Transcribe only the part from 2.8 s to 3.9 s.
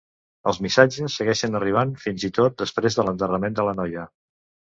de l'enterrament de la